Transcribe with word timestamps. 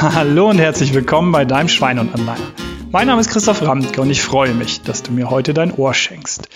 Hallo 0.14 0.48
und 0.48 0.58
herzlich 0.58 0.94
willkommen 0.94 1.30
bei 1.30 1.44
deinem 1.44 1.68
Schwein 1.68 1.98
und 1.98 2.14
Anleiher. 2.14 2.40
Mein 2.90 3.06
Name 3.06 3.20
ist 3.20 3.28
Christoph 3.28 3.60
Ramtke 3.60 4.00
und 4.00 4.08
ich 4.08 4.22
freue 4.22 4.54
mich, 4.54 4.80
dass 4.80 5.02
du 5.02 5.12
mir 5.12 5.28
heute 5.28 5.52
dein 5.52 5.74
Ohr 5.74 5.92
schenkst. 5.92 6.48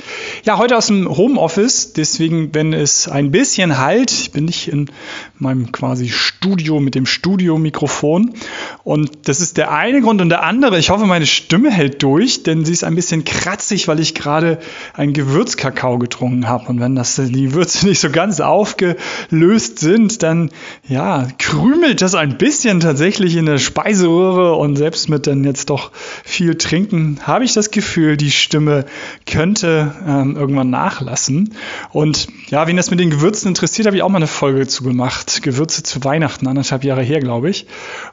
Ja, 0.44 0.56
heute 0.56 0.78
aus 0.78 0.86
dem 0.86 1.14
Homeoffice, 1.14 1.92
deswegen, 1.92 2.54
wenn 2.54 2.72
es 2.72 3.06
ein 3.06 3.32
bisschen 3.32 3.76
halt, 3.76 4.10
ich 4.12 4.32
bin 4.32 4.46
nicht 4.46 4.68
in 4.68 4.90
meinem 5.38 5.72
quasi 5.72 6.08
Studio 6.44 6.78
mit 6.78 6.94
dem 6.94 7.06
Studiomikrofon. 7.06 8.34
Und 8.82 9.28
das 9.28 9.40
ist 9.40 9.56
der 9.56 9.72
eine 9.72 10.02
Grund. 10.02 10.20
Und 10.20 10.28
der 10.28 10.42
andere, 10.42 10.78
ich 10.78 10.90
hoffe, 10.90 11.06
meine 11.06 11.24
Stimme 11.24 11.70
hält 11.70 12.02
durch, 12.02 12.42
denn 12.42 12.66
sie 12.66 12.72
ist 12.72 12.84
ein 12.84 12.94
bisschen 12.94 13.24
kratzig, 13.24 13.88
weil 13.88 13.98
ich 13.98 14.14
gerade 14.14 14.58
einen 14.92 15.14
Gewürzkakao 15.14 15.98
getrunken 15.98 16.46
habe. 16.46 16.68
Und 16.68 16.80
wenn 16.80 16.94
das 16.96 17.16
die 17.16 17.54
Würze 17.54 17.86
nicht 17.86 18.00
so 18.00 18.10
ganz 18.10 18.40
aufgelöst 18.40 19.78
sind, 19.78 20.22
dann 20.22 20.50
ja, 20.86 21.28
krümelt 21.38 22.02
das 22.02 22.14
ein 22.14 22.36
bisschen 22.36 22.80
tatsächlich 22.80 23.36
in 23.36 23.46
der 23.46 23.56
Speiseröhre. 23.56 24.54
Und 24.56 24.76
selbst 24.76 25.08
mit 25.08 25.26
dann 25.26 25.44
jetzt 25.44 25.70
doch 25.70 25.92
viel 26.24 26.56
trinken, 26.56 27.20
habe 27.22 27.46
ich 27.46 27.54
das 27.54 27.70
Gefühl, 27.70 28.18
die 28.18 28.30
Stimme 28.30 28.84
könnte 29.24 29.94
ähm, 30.06 30.36
irgendwann 30.36 30.68
nachlassen. 30.68 31.54
Und 31.90 32.28
ja, 32.48 32.66
wen 32.66 32.76
das 32.76 32.90
mit 32.90 33.00
den 33.00 33.08
Gewürzen 33.08 33.48
interessiert, 33.48 33.86
habe 33.86 33.96
ich 33.96 34.02
auch 34.02 34.10
mal 34.10 34.18
eine 34.18 34.26
Folge 34.26 34.66
zu 34.66 34.84
gemacht. 34.84 35.40
Gewürze 35.42 35.82
zu 35.82 36.04
Weihnachten, 36.04 36.33
anderthalb 36.42 36.84
Jahre 36.84 37.02
her, 37.02 37.20
glaube 37.20 37.50
ich. 37.50 37.66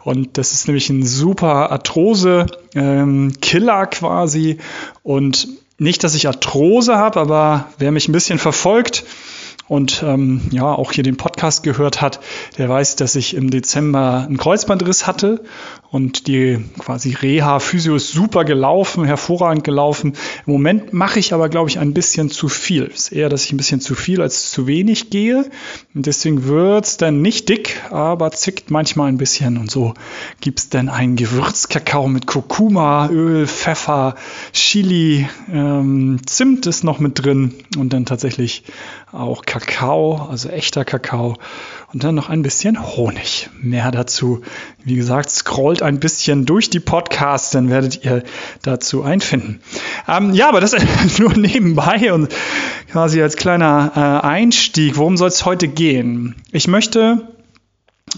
Und 0.04 0.38
das 0.38 0.54
ist 0.54 0.68
nämlich 0.68 0.90
ein 0.90 1.06
super 1.06 1.72
Arthrose-Killer 1.72 2.48
ähm, 2.76 3.90
quasi. 3.90 4.58
Und 5.04 5.48
nicht, 5.78 6.04
dass 6.04 6.16
ich 6.16 6.28
Arthrose 6.28 6.96
habe, 6.96 7.20
aber 7.20 7.70
wer 7.80 7.92
mich 7.92 8.08
ein 8.08 8.12
bisschen 8.12 8.38
verfolgt, 8.38 9.04
und 9.72 10.04
ähm, 10.06 10.42
ja 10.52 10.66
auch 10.66 10.92
hier 10.92 11.06
den 11.06 11.16
Podcast 11.16 11.64
gehört 11.64 12.02
hat, 12.02 12.20
der 12.58 12.68
weiß, 12.68 12.98
dass 12.98 13.16
ich 13.16 13.34
im 13.34 13.50
Dezember 13.50 14.26
einen 14.28 14.36
Kreuzbandriss 14.36 15.08
hatte 15.08 15.46
und 15.92 16.28
die 16.28 16.60
quasi 16.80 17.14
Reha-Physio 17.14 17.96
ist 17.96 18.12
super 18.12 18.44
gelaufen, 18.46 19.06
hervorragend 19.06 19.64
gelaufen. 19.64 20.14
Im 20.46 20.54
Moment 20.54 20.92
mache 20.94 21.20
ich 21.20 21.34
aber, 21.34 21.48
glaube 21.48 21.70
ich, 21.70 21.80
ein 21.80 21.94
bisschen 21.94 22.30
zu 22.30 22.50
viel. 22.50 22.90
Es 22.94 23.04
ist 23.04 23.12
eher, 23.14 23.30
dass 23.30 23.46
ich 23.46 23.54
ein 23.54 23.58
bisschen 23.58 23.82
zu 23.82 23.96
viel 23.96 24.22
als 24.22 24.52
zu 24.52 24.68
wenig 24.68 25.10
gehe. 25.10 25.50
Und 25.94 26.06
deswegen 26.06 26.46
wird's 26.46 26.96
dann 26.96 27.22
nicht 27.22 27.50
dick, 27.50 27.82
aber 27.92 28.32
zickt 28.32 28.72
manchmal 28.72 29.10
ein 29.10 29.18
bisschen. 29.18 29.58
Und 29.58 29.70
so 29.70 29.94
gibt's 30.40 30.70
dann 30.70 30.88
einen 30.88 31.18
Gewürzkakao 31.18 32.08
mit 32.08 32.26
Kurkuma, 32.26 33.10
Öl, 33.10 33.46
Pfeffer, 33.48 34.16
Chili, 34.54 35.28
ähm, 35.52 36.20
Zimt 36.26 36.68
ist 36.68 36.86
noch 36.86 37.00
mit 37.00 37.24
drin 37.24 37.54
und 37.78 37.92
dann 37.92 38.06
tatsächlich 38.06 38.64
auch 39.12 39.44
Kakao, 39.44 39.61
also 40.30 40.50
echter 40.50 40.86
Kakao 40.86 41.38
und 41.94 42.04
dann 42.04 42.16
noch 42.16 42.30
ein 42.30 42.42
bisschen 42.42 42.96
Honig. 42.96 43.50
Mehr 43.62 43.92
dazu, 43.92 44.42
wie 44.84 44.96
gesagt, 44.96 45.30
scrollt 45.30 45.82
ein 45.82 46.00
bisschen 46.00 46.46
durch 46.46 46.70
die 46.70 46.80
Podcasts, 46.80 47.52
dann 47.52 47.70
werdet 47.70 48.04
ihr 48.04 48.24
dazu 48.62 49.04
einfinden. 49.04 49.62
Ähm, 50.08 50.34
ja, 50.34 50.50
aber 50.50 50.62
das 50.62 50.76
nur 51.20 51.38
nebenbei 51.38 52.14
und 52.14 52.30
quasi 52.92 53.22
als 53.22 53.36
kleiner 53.36 53.92
äh, 53.96 54.26
Einstieg. 54.26 54.98
Worum 54.98 55.18
soll 55.18 55.30
es 55.30 55.46
heute 55.46 55.68
gehen? 55.68 56.36
Ich 56.52 56.68
möchte 56.68 57.28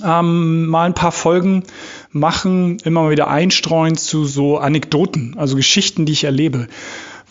ähm, 0.03 0.67
mal 0.67 0.85
ein 0.85 0.93
paar 0.93 1.11
Folgen 1.11 1.63
machen, 2.11 2.77
immer 2.83 3.09
wieder 3.09 3.27
einstreuen 3.27 3.95
zu 3.95 4.25
so 4.25 4.57
Anekdoten, 4.57 5.35
also 5.37 5.55
Geschichten, 5.55 6.05
die 6.05 6.13
ich 6.13 6.23
erlebe. 6.23 6.67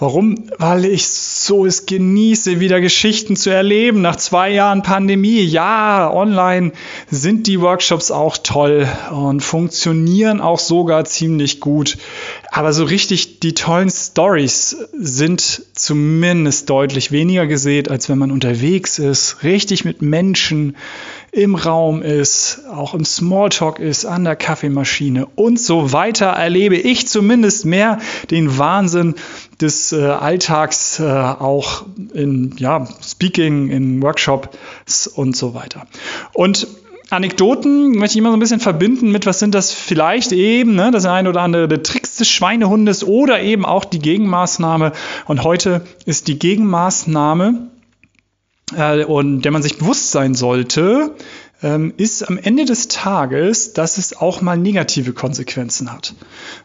Warum? 0.02 0.34
Weil 0.58 0.84
ich 0.84 1.06
so 1.06 1.64
es 1.64 1.86
genieße, 1.86 2.58
wieder 2.58 2.80
Geschichten 2.80 3.36
zu 3.36 3.50
erleben. 3.50 4.02
Nach 4.02 4.16
zwei 4.16 4.50
Jahren 4.50 4.82
Pandemie, 4.82 5.42
ja, 5.42 6.12
online 6.12 6.72
sind 7.08 7.46
die 7.46 7.60
Workshops 7.60 8.10
auch 8.10 8.36
toll 8.36 8.88
und 9.12 9.44
funktionieren 9.44 10.40
auch 10.40 10.58
sogar 10.58 11.04
ziemlich 11.04 11.60
gut. 11.60 11.98
Aber 12.50 12.72
so 12.72 12.82
richtig 12.82 13.38
die 13.38 13.54
tollen 13.54 13.90
Stories 13.90 14.76
sind 14.92 15.62
zumindest 15.72 16.68
deutlich 16.68 17.12
weniger 17.12 17.46
gesät, 17.46 17.88
als 17.88 18.08
wenn 18.08 18.18
man 18.18 18.32
unterwegs 18.32 18.98
ist, 18.98 19.44
richtig 19.44 19.84
mit 19.84 20.02
Menschen 20.02 20.74
im 21.30 21.54
Raum 21.54 22.02
ist, 22.02 22.60
auch 22.70 22.92
im 22.92 23.06
Smalltalk 23.06 23.78
ist, 23.78 24.04
an 24.04 24.24
der 24.24 24.36
Kaffeemaschine 24.36 25.26
und 25.34 25.58
so 25.58 25.92
weiter, 25.92 26.26
erlebe 26.26 26.76
ich 26.76 27.08
zumindest 27.08 27.64
mehr 27.64 28.00
den 28.30 28.58
Wahnsinn 28.58 29.14
des 29.62 29.92
äh, 29.92 30.02
Alltags 30.02 30.98
äh, 31.00 31.04
auch 31.04 31.84
in 32.12 32.54
ja, 32.58 32.86
Speaking, 33.02 33.70
in 33.70 34.02
Workshops 34.02 35.06
und 35.06 35.36
so 35.36 35.54
weiter. 35.54 35.86
Und 36.32 36.66
Anekdoten 37.10 37.92
möchte 37.92 38.14
ich 38.14 38.18
immer 38.18 38.30
so 38.30 38.36
ein 38.36 38.40
bisschen 38.40 38.60
verbinden 38.60 39.12
mit, 39.12 39.26
was 39.26 39.38
sind 39.38 39.54
das 39.54 39.70
vielleicht 39.70 40.32
eben, 40.32 40.74
ne, 40.74 40.90
das 40.90 41.04
eine 41.04 41.28
oder 41.28 41.42
andere 41.42 41.68
der 41.68 41.82
Tricks 41.82 42.16
des 42.16 42.28
Schweinehundes 42.28 43.04
oder 43.04 43.40
eben 43.42 43.66
auch 43.66 43.84
die 43.84 43.98
Gegenmaßnahme. 43.98 44.92
Und 45.26 45.44
heute 45.44 45.82
ist 46.06 46.28
die 46.28 46.38
Gegenmaßnahme, 46.38 47.70
äh, 48.76 49.04
und 49.04 49.42
der 49.42 49.52
man 49.52 49.62
sich 49.62 49.78
bewusst 49.78 50.10
sein 50.10 50.34
sollte, 50.34 51.14
ähm, 51.62 51.94
ist 51.96 52.28
am 52.28 52.38
Ende 52.38 52.64
des 52.64 52.88
Tages, 52.88 53.72
dass 53.72 53.98
es 53.98 54.16
auch 54.16 54.40
mal 54.40 54.56
negative 54.56 55.12
Konsequenzen 55.12 55.92
hat. 55.92 56.14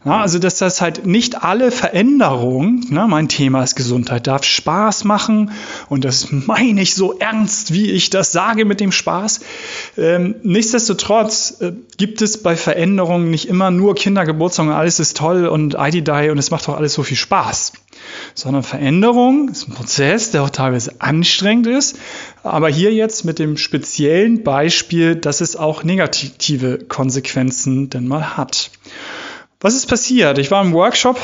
Ja, 0.06 0.22
also 0.22 0.40
dass 0.40 0.58
das 0.58 0.82
halt 0.82 1.06
nicht 1.06 1.44
alle 1.44 1.72
Veränderungen, 1.72 2.86
ne, 2.90 3.06
mein 3.08 3.28
Thema 3.30 3.64
ist 3.64 3.76
Gesundheit, 3.76 4.28
darf 4.28 4.44
Spaß 4.44 5.04
machen 5.04 5.52
und 5.90 6.04
das 6.04 6.32
meine 6.32 6.82
ich 6.82 6.96
so 6.96 7.14
ernst, 7.14 7.74
wie 7.74 7.92
ich 7.92 8.10
das 8.10 8.32
sage 8.32 8.66
mit 8.66 8.80
dem 8.80 8.92
Spaß. 8.92 9.42
Ähm, 9.98 10.36
nichtsdestotrotz 10.44 11.58
äh, 11.62 11.74
gibt 11.98 12.22
es 12.22 12.42
bei 12.42 12.56
Veränderungen 12.56 13.30
nicht 13.30 13.48
immer 13.48 13.72
nur 13.72 13.96
Kindergeburtstag 13.96 14.68
und 14.68 14.74
alles 14.74 15.00
ist 15.00 15.18
toll 15.18 15.48
und 15.48 15.76
ID-Die 15.78 16.30
und 16.30 16.38
es 16.38 16.52
macht 16.52 16.68
doch 16.68 16.76
alles 16.76 16.94
so 16.94 17.04
viel 17.04 17.18
Spaß 17.18 17.74
sondern 18.34 18.64
Veränderung 18.64 19.50
ist 19.50 19.68
ein 19.68 19.74
Prozess, 19.74 20.32
der 20.32 20.44
auch 20.44 20.50
teilweise 20.50 20.96
anstrengend 21.00 21.68
ist. 21.68 21.98
Aber 22.44 22.70
hier 22.70 22.94
jetzt 22.94 23.26
mit 23.26 23.40
dem 23.40 23.58
speziellen 23.58 24.44
Beispiel, 24.44 25.16
dass 25.16 25.42
es 25.42 25.56
auch 25.56 25.84
negative 25.84 26.80
Konsequenzen 26.80 27.90
denn 27.90 28.08
mal 28.08 28.38
hat. 28.38 28.72
Was 29.60 29.76
ist 29.76 29.88
passiert? 29.88 30.38
Ich 30.38 30.52
war 30.52 30.64
im 30.64 30.74
Workshop 30.74 31.18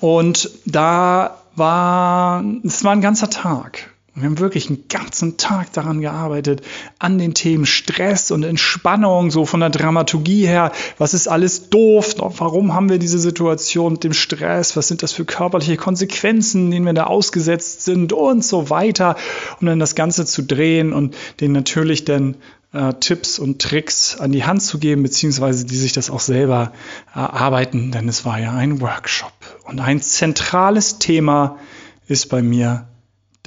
und 0.00 0.50
da 0.64 1.42
war, 1.56 2.44
es 2.64 2.84
war 2.84 2.92
ein 2.92 3.00
ganzer 3.00 3.30
Tag. 3.30 3.90
Wir 4.20 4.26
haben 4.26 4.38
wirklich 4.38 4.68
einen 4.68 4.88
ganzen 4.88 5.36
Tag 5.36 5.72
daran 5.72 6.00
gearbeitet, 6.00 6.62
an 6.98 7.18
den 7.18 7.34
Themen 7.34 7.66
Stress 7.66 8.30
und 8.30 8.42
Entspannung, 8.42 9.30
so 9.30 9.46
von 9.46 9.60
der 9.60 9.70
Dramaturgie 9.70 10.46
her. 10.46 10.72
Was 10.98 11.14
ist 11.14 11.28
alles 11.28 11.70
doof? 11.70 12.16
Warum 12.18 12.74
haben 12.74 12.88
wir 12.88 12.98
diese 12.98 13.18
Situation 13.18 13.94
mit 13.94 14.04
dem 14.04 14.12
Stress? 14.12 14.76
Was 14.76 14.88
sind 14.88 15.02
das 15.02 15.12
für 15.12 15.24
körperliche 15.24 15.76
Konsequenzen, 15.76 16.70
denen 16.70 16.86
wir 16.86 16.92
da 16.92 17.04
ausgesetzt 17.04 17.82
sind 17.82 18.12
und 18.12 18.44
so 18.44 18.70
weiter? 18.70 19.16
Um 19.60 19.66
dann 19.66 19.78
das 19.78 19.94
Ganze 19.94 20.26
zu 20.26 20.42
drehen 20.42 20.92
und 20.92 21.16
denen 21.40 21.54
natürlich 21.54 22.04
dann 22.04 22.36
äh, 22.72 22.94
Tipps 22.94 23.38
und 23.38 23.62
Tricks 23.62 24.18
an 24.18 24.32
die 24.32 24.44
Hand 24.44 24.62
zu 24.62 24.78
geben, 24.78 25.02
beziehungsweise 25.02 25.64
die 25.64 25.76
sich 25.76 25.92
das 25.92 26.10
auch 26.10 26.20
selber 26.20 26.72
erarbeiten, 27.14 27.92
denn 27.92 28.08
es 28.08 28.24
war 28.24 28.38
ja 28.38 28.52
ein 28.52 28.80
Workshop. 28.80 29.32
Und 29.64 29.80
ein 29.80 30.02
zentrales 30.02 30.98
Thema 30.98 31.58
ist 32.06 32.28
bei 32.28 32.42
mir 32.42 32.88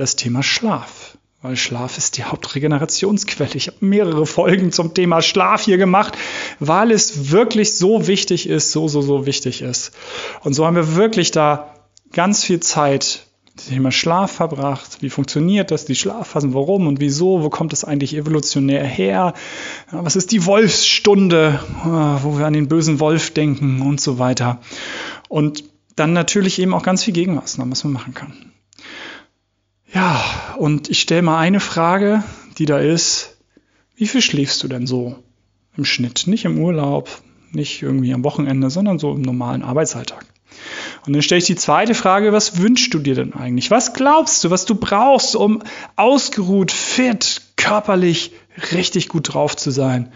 das 0.02 0.16
Thema 0.16 0.44
Schlaf. 0.44 1.18
Weil 1.44 1.56
Schlaf 1.56 1.98
ist 1.98 2.18
die 2.18 2.24
Hauptregenerationsquelle. 2.24 3.56
Ich 3.56 3.68
habe 3.68 3.78
mehrere 3.80 4.26
Folgen 4.26 4.72
zum 4.72 4.94
Thema 4.94 5.22
Schlaf 5.22 5.64
hier 5.64 5.78
gemacht, 5.78 6.18
weil 6.60 6.92
es 6.92 7.32
wirklich 7.32 7.76
so 7.76 8.08
wichtig 8.08 8.48
ist, 8.48 8.72
so, 8.72 8.88
so, 8.88 9.02
so 9.02 9.26
wichtig 9.26 9.62
ist. 9.62 9.92
Und 10.44 10.54
so 10.54 10.66
haben 10.66 10.76
wir 10.76 10.96
wirklich 10.96 11.32
da 11.32 11.74
ganz 12.12 12.44
viel 12.44 12.60
Zeit 12.60 13.26
dem 13.58 13.76
Thema 13.76 13.92
Schlaf 13.92 14.32
verbracht. 14.32 14.98
Wie 15.02 15.10
funktioniert 15.10 15.72
das, 15.72 15.86
die 15.86 15.96
Schlafphasen, 15.96 16.54
warum 16.54 16.88
und 16.88 17.00
wieso, 17.00 17.44
wo 17.44 17.50
kommt 17.50 17.74
das 17.74 17.84
eigentlich 17.84 18.16
evolutionär 18.16 18.84
her? 18.84 19.34
Was 19.92 20.16
ist 20.16 20.32
die 20.32 20.46
Wolfsstunde, 20.46 21.60
wo 21.84 22.38
wir 22.38 22.46
an 22.46 22.54
den 22.54 22.68
bösen 22.68 23.00
Wolf 23.00 23.32
denken 23.32 23.82
und 23.82 24.00
so 24.00 24.20
weiter. 24.20 24.62
Und 25.28 25.64
dann 25.96 26.14
natürlich 26.14 26.60
eben 26.60 26.74
auch 26.74 26.84
ganz 26.84 27.04
viel 27.04 27.14
Gegenmaßnahmen, 27.14 27.72
was 27.72 27.84
man 27.84 27.94
machen 27.94 28.14
kann. 28.14 28.52
Ja, 29.94 30.56
und 30.58 30.90
ich 30.90 31.02
stelle 31.02 31.22
mal 31.22 31.40
eine 31.40 31.60
Frage, 31.60 32.24
die 32.58 32.66
da 32.66 32.80
ist, 32.80 33.38
wie 33.96 34.08
viel 34.08 34.22
schläfst 34.22 34.64
du 34.64 34.68
denn 34.68 34.88
so 34.88 35.18
im 35.76 35.86
Schnitt? 35.86 36.28
Nicht 36.28 36.46
im 36.46 36.60
Urlaub, 36.60 37.10
nicht 37.52 37.82
irgendwie 37.82 38.14
am 38.14 38.24
Wochenende, 38.24 38.70
sondern 38.70 39.00
so 39.00 39.14
im 39.14 39.22
normalen 39.22 39.64
Arbeitsalltag. 39.64 40.26
Und 41.06 41.14
dann 41.14 41.22
stelle 41.22 41.40
ich 41.40 41.46
die 41.46 41.56
zweite 41.56 41.94
Frage, 41.94 42.32
was 42.32 42.58
wünschst 42.58 42.94
du 42.94 43.00
dir 43.00 43.16
denn 43.16 43.34
eigentlich? 43.34 43.72
Was 43.72 43.94
glaubst 43.94 44.44
du, 44.44 44.50
was 44.50 44.66
du 44.66 44.76
brauchst, 44.76 45.36
um 45.36 45.62
ausgeruht, 45.96 46.72
fit, 46.72 47.42
körperlich 47.56 48.32
richtig 48.72 49.10
gut 49.10 49.34
drauf 49.34 49.58
zu 49.58 49.72
sein? 49.72 50.12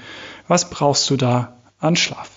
Was 0.48 0.70
brauchst 0.70 1.10
du 1.10 1.18
da 1.18 1.58
an 1.80 1.96
Schlaf? 1.96 2.30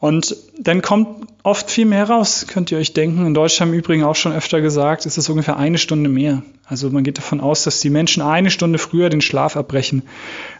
Und 0.00 0.34
dann 0.58 0.80
kommt 0.80 1.28
oft 1.42 1.70
viel 1.70 1.84
mehr 1.84 2.08
raus, 2.08 2.46
könnt 2.48 2.72
ihr 2.72 2.78
euch 2.78 2.94
denken. 2.94 3.26
In 3.26 3.34
Deutschland 3.34 3.70
im 3.72 3.78
Übrigen 3.78 4.02
auch 4.02 4.16
schon 4.16 4.32
öfter 4.32 4.62
gesagt, 4.62 5.04
ist 5.04 5.18
es 5.18 5.28
ungefähr 5.28 5.58
eine 5.58 5.76
Stunde 5.76 6.08
mehr. 6.08 6.42
Also 6.64 6.88
man 6.88 7.04
geht 7.04 7.18
davon 7.18 7.40
aus, 7.40 7.64
dass 7.64 7.80
die 7.80 7.90
Menschen 7.90 8.22
eine 8.22 8.50
Stunde 8.50 8.78
früher 8.78 9.10
den 9.10 9.20
Schlaf 9.20 9.58
abbrechen, 9.58 10.02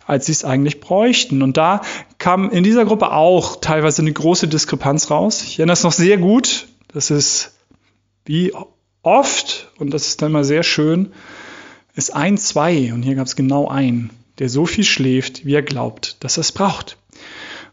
als 0.07 0.27
sie 0.27 0.33
es 0.33 0.45
eigentlich 0.45 0.81
bräuchten. 0.81 1.41
Und 1.41 1.57
da 1.57 1.81
kam 2.19 2.51
in 2.51 2.65
dieser 2.65 2.85
Gruppe 2.85 3.13
auch 3.13 3.57
teilweise 3.61 4.03
eine 4.03 4.13
große 4.13 4.47
Diskrepanz 4.47 5.11
raus. 5.11 5.43
Ich 5.43 5.59
erinnere 5.59 5.73
es 5.73 5.85
noch 5.85 5.93
sehr 5.93 6.19
gut. 6.19 6.69
Das 6.93 7.11
ist 7.11 7.53
wie 8.27 8.53
oft, 9.03 9.71
und 9.79 9.95
das 9.95 10.09
ist 10.09 10.21
dann 10.21 10.33
mal 10.33 10.45
sehr 10.45 10.65
schön, 10.65 11.13
ist 11.95 12.15
ein, 12.15 12.37
zwei, 12.37 12.93
und 12.93 13.03
hier 13.03 13.15
gab 13.15 13.27
es 13.27 13.37
genau 13.37 13.69
einen, 13.69 14.11
der 14.39 14.51
so 14.51 14.67
viel 14.67 14.85
schläft, 14.85 15.47
wie 15.47 15.55
er 15.55 15.63
glaubt, 15.63 16.23
dass 16.23 16.37
er 16.37 16.43
es 16.43 16.53
braucht. 16.53 16.99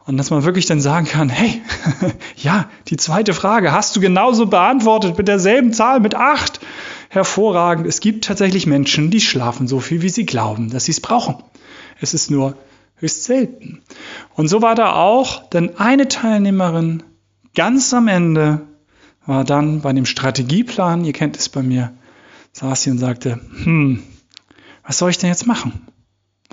Und 0.07 0.15
dass 0.15 0.29
man 0.29 0.45
wirklich 0.45 0.65
dann 0.65 0.79
sagen 0.79 1.05
kann, 1.05 1.27
hey, 1.27 1.61
ja, 2.37 2.69
die 2.87 2.95
zweite 2.95 3.33
Frage 3.33 3.73
hast 3.73 3.93
du 3.93 3.99
genauso 3.99 4.45
beantwortet 4.45 5.17
mit 5.17 5.27
derselben 5.27 5.73
Zahl, 5.73 5.99
mit 5.99 6.15
acht. 6.15 6.61
Hervorragend. 7.09 7.87
Es 7.87 7.99
gibt 7.99 8.25
tatsächlich 8.25 8.67
Menschen, 8.67 9.11
die 9.11 9.21
schlafen 9.21 9.67
so 9.67 9.79
viel, 9.79 10.01
wie 10.01 10.09
sie 10.09 10.25
glauben, 10.25 10.69
dass 10.69 10.85
sie 10.85 10.91
es 10.91 11.01
brauchen. 11.01 11.35
Es 12.01 12.13
ist 12.13 12.31
nur 12.31 12.55
höchst 12.95 13.25
selten. 13.25 13.81
Und 14.35 14.47
so 14.47 14.61
war 14.61 14.75
da 14.75 14.93
auch, 14.93 15.49
denn 15.49 15.77
eine 15.77 16.07
Teilnehmerin 16.07 17.03
ganz 17.55 17.93
am 17.93 18.07
Ende 18.07 18.61
war 19.25 19.43
dann 19.43 19.81
bei 19.81 19.91
dem 19.93 20.05
Strategieplan, 20.05 21.03
ihr 21.03 21.13
kennt 21.13 21.37
es 21.37 21.49
bei 21.49 21.63
mir, 21.63 21.93
saß 22.53 22.83
sie 22.83 22.91
und 22.91 22.97
sagte, 22.97 23.39
hm, 23.63 24.03
was 24.85 24.97
soll 24.97 25.09
ich 25.09 25.17
denn 25.17 25.29
jetzt 25.29 25.47
machen? 25.47 25.85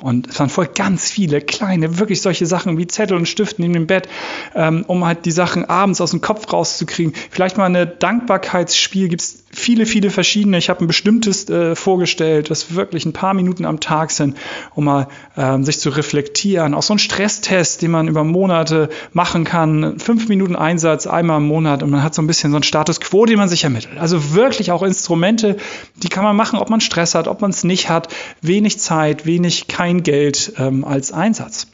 Und 0.02 0.26
es 0.26 0.40
waren 0.40 0.50
voll 0.50 0.68
ganz 0.74 1.08
viele 1.08 1.40
kleine, 1.40 1.98
wirklich 1.98 2.20
solche 2.20 2.46
Sachen 2.46 2.76
wie 2.78 2.86
Zettel 2.86 3.16
und 3.16 3.28
Stiften 3.28 3.62
neben 3.62 3.74
dem 3.74 3.86
Bett, 3.86 4.08
ähm, 4.54 4.84
um 4.88 5.04
halt 5.04 5.24
die 5.24 5.30
Sachen 5.30 5.64
abends 5.64 6.00
aus 6.00 6.10
dem 6.10 6.20
Kopf 6.20 6.52
rauszukriegen. 6.52 7.14
Vielleicht 7.30 7.56
mal 7.56 7.66
eine 7.66 7.86
Dankbarkeitsspiel, 7.86 9.08
gibt 9.08 9.22
es 9.22 9.43
viele, 9.54 9.86
viele 9.86 10.10
verschiedene. 10.10 10.58
Ich 10.58 10.68
habe 10.68 10.84
ein 10.84 10.86
bestimmtes 10.86 11.48
äh, 11.48 11.74
vorgestellt, 11.74 12.50
das 12.50 12.74
wirklich 12.74 13.06
ein 13.06 13.12
paar 13.12 13.34
Minuten 13.34 13.64
am 13.64 13.80
Tag 13.80 14.10
sind, 14.10 14.36
um 14.74 14.84
mal 14.84 15.08
ähm, 15.36 15.64
sich 15.64 15.80
zu 15.80 15.90
reflektieren. 15.90 16.74
Auch 16.74 16.82
so 16.82 16.94
ein 16.94 16.98
Stresstest, 16.98 17.82
den 17.82 17.90
man 17.90 18.08
über 18.08 18.24
Monate 18.24 18.88
machen 19.12 19.44
kann. 19.44 19.98
Fünf 19.98 20.28
Minuten 20.28 20.56
Einsatz, 20.56 21.06
einmal 21.06 21.38
im 21.38 21.46
Monat 21.46 21.82
und 21.82 21.90
man 21.90 22.02
hat 22.02 22.14
so 22.14 22.22
ein 22.22 22.26
bisschen 22.26 22.50
so 22.50 22.56
einen 22.56 22.64
Status 22.64 23.00
quo, 23.00 23.24
den 23.24 23.38
man 23.38 23.48
sich 23.48 23.64
ermittelt. 23.64 23.98
Also 23.98 24.34
wirklich 24.34 24.72
auch 24.72 24.82
Instrumente, 24.82 25.56
die 25.96 26.08
kann 26.08 26.24
man 26.24 26.36
machen, 26.36 26.58
ob 26.58 26.70
man 26.70 26.80
Stress 26.80 27.14
hat, 27.14 27.28
ob 27.28 27.40
man 27.40 27.50
es 27.50 27.64
nicht 27.64 27.88
hat. 27.88 28.08
Wenig 28.42 28.78
Zeit, 28.80 29.26
wenig, 29.26 29.68
kein 29.68 30.02
Geld 30.02 30.52
ähm, 30.58 30.84
als 30.84 31.12
Einsatz. 31.12 31.68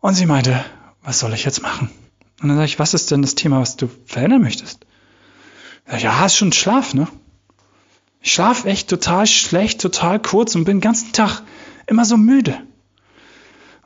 Und 0.00 0.14
sie 0.14 0.26
meinte, 0.26 0.64
was 1.02 1.18
soll 1.18 1.32
ich 1.34 1.44
jetzt 1.44 1.62
machen? 1.62 1.90
Und 2.40 2.48
dann 2.48 2.56
sage 2.56 2.66
ich, 2.66 2.78
was 2.78 2.94
ist 2.94 3.10
denn 3.10 3.22
das 3.22 3.34
Thema, 3.34 3.60
was 3.60 3.76
du 3.76 3.88
verändern 4.06 4.42
möchtest? 4.42 4.86
Ja, 5.96 6.26
ist 6.26 6.36
schon 6.36 6.52
Schlaf, 6.52 6.94
ne? 6.94 7.08
Ich 8.20 8.32
schlafe 8.32 8.68
echt 8.68 8.88
total 8.90 9.26
schlecht, 9.26 9.80
total 9.80 10.20
kurz 10.20 10.54
und 10.54 10.64
bin 10.64 10.78
den 10.78 10.82
ganzen 10.82 11.12
Tag 11.12 11.42
immer 11.86 12.04
so 12.04 12.16
müde. 12.16 12.60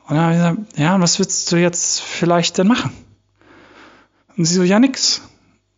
Und 0.07 0.15
dann 0.15 0.19
habe 0.19 0.33
ich 0.33 0.39
gesagt, 0.39 0.79
ja, 0.79 0.99
was 0.99 1.19
willst 1.19 1.51
du 1.51 1.55
jetzt 1.55 2.01
vielleicht 2.01 2.57
denn 2.57 2.67
machen? 2.67 2.91
Und 4.35 4.45
sie 4.45 4.55
so, 4.55 4.63
ja, 4.63 4.79
nix. 4.79 5.21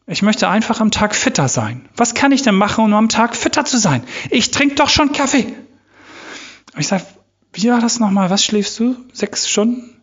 Ich 0.07 0.21
möchte 0.21 0.47
einfach 0.47 0.81
am 0.81 0.91
Tag 0.91 1.15
fitter 1.15 1.47
sein. 1.47 1.89
Was 1.95 2.13
kann 2.13 2.31
ich 2.31 2.41
denn 2.41 2.55
machen, 2.55 2.85
um 2.85 2.93
am 2.93 3.09
Tag 3.09 3.35
fitter 3.35 3.65
zu 3.65 3.77
sein? 3.77 4.03
Ich 4.29 4.51
trinke 4.51 4.75
doch 4.75 4.89
schon 4.89 5.11
Kaffee. 5.11 5.45
Und 6.73 6.79
ich 6.79 6.87
sage, 6.87 7.05
wie 7.53 7.69
war 7.69 7.81
das 7.81 7.99
nochmal? 7.99 8.29
Was 8.29 8.43
schläfst 8.43 8.79
du? 8.79 8.95
Sechs 9.13 9.49
Stunden? 9.49 10.01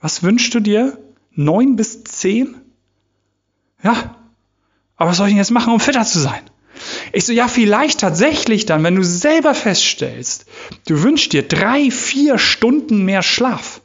Was 0.00 0.22
wünschst 0.22 0.54
du 0.54 0.60
dir? 0.60 0.98
Neun 1.32 1.76
bis 1.76 2.04
zehn? 2.04 2.56
Ja. 3.82 4.16
Aber 4.96 5.10
was 5.10 5.16
soll 5.16 5.28
ich 5.28 5.32
denn 5.32 5.38
jetzt 5.38 5.50
machen, 5.50 5.72
um 5.72 5.80
fitter 5.80 6.04
zu 6.04 6.18
sein? 6.18 6.42
Ich 7.12 7.24
so, 7.24 7.32
ja, 7.32 7.48
vielleicht 7.48 8.00
tatsächlich 8.00 8.66
dann, 8.66 8.82
wenn 8.82 8.96
du 8.96 9.04
selber 9.04 9.54
feststellst, 9.54 10.46
du 10.88 11.02
wünschst 11.02 11.32
dir 11.32 11.42
drei, 11.42 11.90
vier 11.90 12.38
Stunden 12.38 13.04
mehr 13.04 13.22
Schlaf, 13.22 13.80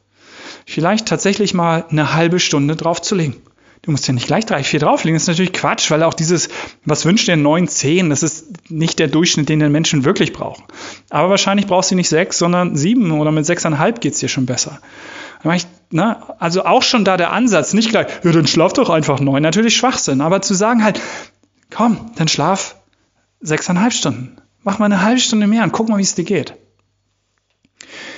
vielleicht 0.66 1.08
tatsächlich 1.08 1.54
mal 1.54 1.86
eine 1.90 2.14
halbe 2.14 2.40
Stunde 2.40 2.76
draufzulegen. 2.76 3.36
Du 3.82 3.92
musst 3.92 4.08
ja 4.08 4.14
nicht 4.14 4.28
gleich 4.28 4.46
drei, 4.46 4.64
vier 4.64 4.82
drauflegen. 4.82 5.16
Das 5.16 5.24
ist 5.24 5.30
natürlich 5.30 5.54
Quatsch, 5.54 5.90
weil 5.90 6.04
auch 6.04 6.14
dieses, 6.14 6.50
was 6.84 7.06
wünscht 7.06 7.28
dir 7.30 7.38
neun, 7.38 7.68
zehn, 7.68 8.10
das 8.10 8.24
ist 8.24 8.70
nicht 8.70 9.00
der 9.00 9.08
Durchschnitt, 9.08 9.48
den 9.48 9.60
den 9.60 9.72
Menschen 9.72 10.04
wirklich 10.04 10.34
brauchen. 10.34 10.66
Aber 11.10 11.30
wahrscheinlich 11.30 11.66
brauchst 11.66 11.92
du 11.92 11.96
nicht 11.96 12.10
sechs, 12.10 12.38
sondern 12.38 12.76
sieben 12.76 13.12
oder 13.12 13.32
mit 13.32 13.46
sechseinhalb 13.46 14.02
geht 14.02 14.14
es 14.14 14.20
dir 14.20 14.28
schon 14.28 14.46
besser. 14.46 14.82
Ich, 15.56 15.66
ne, 15.92 16.18
also 16.40 16.66
auch 16.66 16.84
schon 16.84 17.06
da 17.06 17.18
der 17.18 17.32
Ansatz, 17.32 17.74
nicht 17.74 17.90
gleich, 17.90 18.08
ja, 18.24 18.32
dann 18.32 18.48
schlaf 18.48 18.74
doch 18.74 18.90
einfach 18.90 19.20
neun, 19.20 19.44
natürlich 19.44 19.76
Schwachsinn, 19.76 20.22
aber 20.22 20.42
zu 20.42 20.54
sagen 20.54 20.84
halt, 20.84 21.00
komm, 21.72 22.12
dann 22.16 22.28
schlaf 22.28 22.76
sechseinhalb 23.42 23.94
Stunden. 23.94 24.38
Mach 24.64 24.80
mal 24.80 24.86
eine 24.86 25.02
halbe 25.02 25.20
Stunde 25.20 25.48
mehr 25.48 25.64
und 25.64 25.72
guck 25.72 25.90
mal, 25.90 25.98
wie 25.98 26.04
es 26.04 26.16
dir 26.16 26.26
geht. 26.26 26.54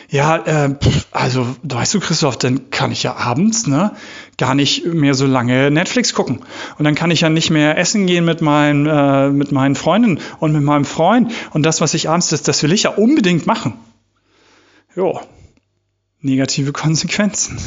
Ja, 0.10 0.36
äh, 0.38 0.76
also 1.12 1.48
weißt 1.64 1.94
du, 1.94 2.02
Christoph, 2.02 2.38
dann 2.38 2.70
kann 2.70 2.92
ich 2.92 3.04
ja 3.04 3.16
abends 3.16 3.66
ne, 3.68 3.96
gar 4.38 4.56
nicht 4.56 4.86
mehr 4.86 5.14
so 5.14 5.26
lange 5.26 5.72
Netflix 5.72 6.14
gucken. 6.14 6.42
Und 6.78 6.84
dann 6.84 6.96
kann 6.96 7.12
ich 7.12 7.22
ja 7.22 7.30
nicht 7.30 7.50
mehr 7.50 7.78
essen 7.78 8.08
gehen 8.08 8.26
mit 8.26 8.42
meinen, 8.42 8.88
äh, 8.88 9.30
mit 9.30 9.54
meinen 9.54 9.76
Freunden 9.76 10.20
und 10.40 10.52
mit 10.52 10.64
meinem 10.64 10.84
Freund. 10.84 11.32
Und 11.52 11.66
das, 11.66 11.80
was 11.80 11.94
ich 11.94 12.10
abends, 12.10 12.28
das, 12.28 12.44
das 12.44 12.62
will 12.62 12.74
ich 12.74 12.84
ja 12.84 12.90
unbedingt 12.90 13.48
machen. 13.48 13.76
Jo, 14.98 15.22
negative 16.22 16.72
Konsequenzen. 16.72 17.58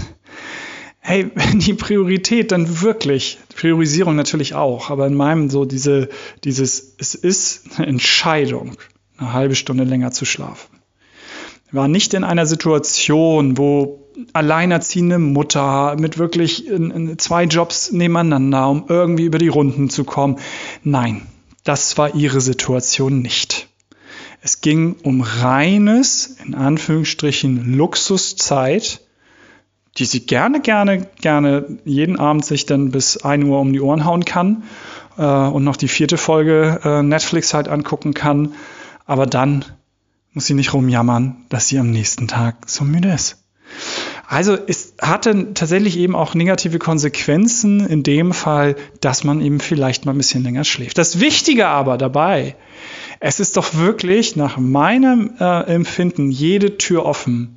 Hey, 1.00 1.30
wenn 1.34 1.58
die 1.58 1.74
Priorität 1.74 2.52
dann 2.52 2.80
wirklich, 2.80 3.38
Priorisierung 3.54 4.16
natürlich 4.16 4.54
auch, 4.54 4.90
aber 4.90 5.06
in 5.06 5.14
meinem 5.14 5.50
so 5.50 5.64
diese, 5.64 6.08
dieses, 6.44 6.94
es 6.98 7.14
ist 7.14 7.78
eine 7.78 7.86
Entscheidung, 7.86 8.76
eine 9.18 9.32
halbe 9.32 9.54
Stunde 9.54 9.84
länger 9.84 10.10
zu 10.12 10.24
schlafen 10.24 10.74
war 11.74 11.88
nicht 11.88 12.14
in 12.14 12.24
einer 12.24 12.46
Situation, 12.46 13.58
wo 13.58 14.08
alleinerziehende 14.32 15.18
Mutter 15.18 15.96
mit 15.98 16.18
wirklich 16.18 16.70
zwei 17.18 17.44
Jobs 17.44 17.90
nebeneinander, 17.90 18.68
um 18.68 18.84
irgendwie 18.88 19.24
über 19.24 19.38
die 19.38 19.48
Runden 19.48 19.90
zu 19.90 20.04
kommen. 20.04 20.38
Nein, 20.84 21.22
das 21.64 21.98
war 21.98 22.14
ihre 22.14 22.40
Situation 22.40 23.20
nicht. 23.20 23.68
Es 24.44 24.60
ging 24.60 24.96
um 25.02 25.22
reines, 25.22 26.36
in 26.44 26.54
Anführungsstrichen, 26.54 27.78
Luxuszeit, 27.78 29.00
die 29.96 30.04
sie 30.04 30.26
gerne, 30.26 30.60
gerne, 30.60 31.08
gerne 31.18 31.78
jeden 31.86 32.18
Abend 32.18 32.44
sich 32.44 32.66
dann 32.66 32.90
bis 32.90 33.16
1 33.16 33.46
Uhr 33.46 33.58
um 33.58 33.72
die 33.72 33.80
Ohren 33.80 34.04
hauen 34.04 34.26
kann 34.26 34.64
äh, 35.16 35.22
und 35.24 35.64
noch 35.64 35.78
die 35.78 35.88
vierte 35.88 36.18
Folge 36.18 36.78
äh, 36.84 37.02
Netflix 37.02 37.54
halt 37.54 37.68
angucken 37.68 38.12
kann. 38.12 38.52
Aber 39.06 39.24
dann 39.24 39.64
muss 40.34 40.44
sie 40.44 40.52
nicht 40.54 40.74
rumjammern, 40.74 41.46
dass 41.48 41.68
sie 41.68 41.78
am 41.78 41.90
nächsten 41.90 42.28
Tag 42.28 42.68
so 42.68 42.84
müde 42.84 43.12
ist. 43.12 43.42
Also 44.26 44.58
es 44.66 44.92
hatte 45.00 45.54
tatsächlich 45.54 45.96
eben 45.96 46.14
auch 46.14 46.34
negative 46.34 46.78
Konsequenzen 46.78 47.86
in 47.86 48.02
dem 48.02 48.34
Fall, 48.34 48.76
dass 49.00 49.24
man 49.24 49.40
eben 49.40 49.60
vielleicht 49.60 50.04
mal 50.04 50.12
ein 50.12 50.18
bisschen 50.18 50.42
länger 50.42 50.64
schläft. 50.64 50.98
Das 50.98 51.18
Wichtige 51.18 51.68
aber 51.68 51.96
dabei, 51.96 52.56
es 53.26 53.40
ist 53.40 53.56
doch 53.56 53.72
wirklich 53.72 54.36
nach 54.36 54.58
meinem 54.58 55.30
äh, 55.40 55.60
Empfinden 55.62 56.30
jede 56.30 56.76
Tür 56.76 57.06
offen. 57.06 57.56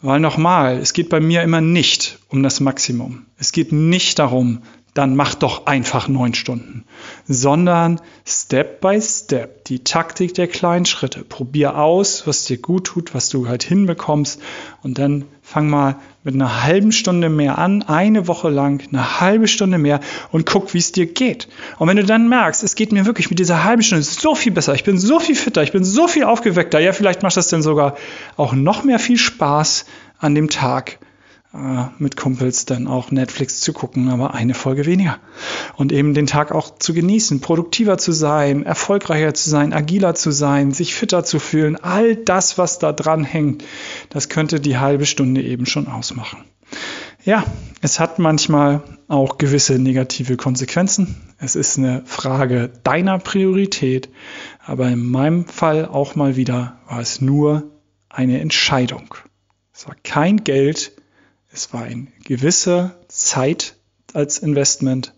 Weil 0.00 0.20
nochmal, 0.20 0.78
es 0.78 0.92
geht 0.92 1.08
bei 1.08 1.18
mir 1.18 1.42
immer 1.42 1.60
nicht 1.60 2.20
um 2.28 2.44
das 2.44 2.60
Maximum. 2.60 3.26
Es 3.36 3.50
geht 3.50 3.72
nicht 3.72 4.20
darum, 4.20 4.62
dann 4.98 5.14
mach 5.14 5.36
doch 5.36 5.66
einfach 5.66 6.08
neun 6.08 6.34
Stunden, 6.34 6.84
sondern 7.28 8.00
Step 8.26 8.80
by 8.80 9.00
Step, 9.00 9.64
die 9.66 9.84
Taktik 9.84 10.34
der 10.34 10.48
kleinen 10.48 10.86
Schritte. 10.86 11.22
Probier 11.22 11.78
aus, 11.78 12.26
was 12.26 12.46
dir 12.46 12.58
gut 12.58 12.88
tut, 12.88 13.14
was 13.14 13.28
du 13.28 13.46
halt 13.46 13.62
hinbekommst 13.62 14.42
und 14.82 14.98
dann 14.98 15.26
fang 15.40 15.70
mal 15.70 15.94
mit 16.24 16.34
einer 16.34 16.64
halben 16.64 16.90
Stunde 16.90 17.28
mehr 17.28 17.58
an, 17.58 17.84
eine 17.84 18.26
Woche 18.26 18.48
lang, 18.48 18.82
eine 18.88 19.20
halbe 19.20 19.46
Stunde 19.46 19.78
mehr 19.78 20.00
und 20.32 20.46
guck, 20.46 20.74
wie 20.74 20.78
es 20.78 20.90
dir 20.90 21.06
geht. 21.06 21.46
Und 21.78 21.86
wenn 21.86 21.96
du 21.96 22.04
dann 22.04 22.28
merkst, 22.28 22.64
es 22.64 22.74
geht 22.74 22.90
mir 22.90 23.06
wirklich 23.06 23.30
mit 23.30 23.38
dieser 23.38 23.62
halben 23.62 23.84
Stunde 23.84 24.02
so 24.02 24.34
viel 24.34 24.50
besser, 24.50 24.74
ich 24.74 24.82
bin 24.82 24.98
so 24.98 25.20
viel 25.20 25.36
fitter, 25.36 25.62
ich 25.62 25.70
bin 25.70 25.84
so 25.84 26.08
viel 26.08 26.24
aufgeweckter, 26.24 26.80
ja, 26.80 26.92
vielleicht 26.92 27.22
macht 27.22 27.36
das 27.36 27.46
dann 27.46 27.62
sogar 27.62 27.96
auch 28.36 28.52
noch 28.52 28.82
mehr 28.82 28.98
viel 28.98 29.16
Spaß 29.16 29.84
an 30.18 30.34
dem 30.34 30.50
Tag 30.50 30.98
äh, 31.54 31.84
mit 31.98 32.16
Kumpels 32.16 32.66
dann 32.66 32.86
auch 32.86 33.10
Netflix 33.10 33.60
zu 33.60 33.72
gucken, 33.72 34.10
aber 34.10 34.34
eine 34.34 34.54
Folge 34.54 34.84
weniger. 34.84 35.18
Und 35.76 35.92
eben 35.92 36.12
den 36.12 36.26
Tag 36.26 36.52
auch 36.52 36.78
zu 36.78 36.92
genießen, 36.92 37.40
produktiver 37.40 37.96
zu 37.98 38.12
sein, 38.12 38.64
erfolgreicher 38.64 39.32
zu 39.34 39.48
sein, 39.48 39.72
agiler 39.72 40.14
zu 40.14 40.30
sein, 40.30 40.72
sich 40.72 40.94
fitter 40.94 41.24
zu 41.24 41.38
fühlen. 41.38 41.76
All 41.76 42.16
das, 42.16 42.58
was 42.58 42.78
da 42.78 42.92
dran 42.92 43.24
hängt, 43.24 43.64
das 44.10 44.28
könnte 44.28 44.60
die 44.60 44.78
halbe 44.78 45.06
Stunde 45.06 45.42
eben 45.42 45.66
schon 45.66 45.86
ausmachen. 45.86 46.44
Ja, 47.24 47.44
es 47.80 47.98
hat 47.98 48.18
manchmal 48.18 48.82
auch 49.08 49.38
gewisse 49.38 49.78
negative 49.78 50.36
Konsequenzen. 50.36 51.16
Es 51.38 51.56
ist 51.56 51.78
eine 51.78 52.02
Frage 52.04 52.70
deiner 52.84 53.18
Priorität, 53.18 54.10
aber 54.64 54.88
in 54.88 55.06
meinem 55.06 55.46
Fall 55.46 55.86
auch 55.86 56.14
mal 56.14 56.36
wieder 56.36 56.78
war 56.88 57.00
es 57.00 57.20
nur 57.20 57.70
eine 58.08 58.40
Entscheidung. 58.40 59.14
Es 59.72 59.86
war 59.86 59.96
kein 60.02 60.44
Geld, 60.44 60.92
es 61.58 61.72
war 61.72 61.82
ein 61.82 62.12
gewisser 62.24 62.94
Zeit, 63.08 63.74
als 64.14 64.38
Investment. 64.38 65.12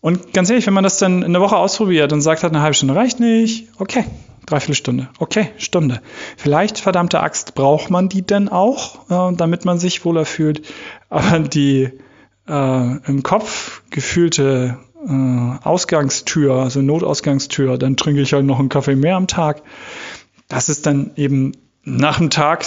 Und 0.00 0.32
ganz 0.32 0.48
ehrlich, 0.50 0.66
wenn 0.66 0.74
man 0.74 0.84
das 0.84 0.98
dann 0.98 1.24
eine 1.24 1.40
Woche 1.40 1.56
ausprobiert 1.56 2.12
und 2.12 2.22
sagt, 2.22 2.42
hat 2.42 2.52
eine 2.52 2.62
halbe 2.62 2.74
Stunde 2.74 2.94
reicht 2.94 3.18
nicht, 3.18 3.68
okay, 3.78 4.04
dreiviertel 4.46 4.76
Stunde, 4.76 5.08
okay, 5.18 5.50
Stunde. 5.58 6.00
Vielleicht, 6.36 6.78
verdammte 6.78 7.20
Axt, 7.20 7.54
braucht 7.56 7.90
man 7.90 8.08
die 8.08 8.22
denn 8.22 8.48
auch, 8.48 9.10
äh, 9.10 9.36
damit 9.36 9.64
man 9.64 9.78
sich 9.78 10.04
wohler 10.04 10.24
fühlt. 10.24 10.64
Aber 11.08 11.40
die 11.40 11.90
äh, 12.48 12.96
im 13.08 13.22
Kopf 13.24 13.82
gefühlte 13.90 14.78
äh, 15.04 15.64
Ausgangstür, 15.64 16.54
also 16.54 16.82
Notausgangstür, 16.82 17.76
dann 17.76 17.96
trinke 17.96 18.20
ich 18.20 18.32
halt 18.32 18.46
noch 18.46 18.60
einen 18.60 18.68
Kaffee 18.68 18.94
mehr 18.94 19.16
am 19.16 19.26
Tag. 19.26 19.62
Das 20.46 20.68
ist 20.68 20.86
dann 20.86 21.10
eben 21.16 21.52
nach 21.82 22.18
dem 22.18 22.30
Tag, 22.30 22.66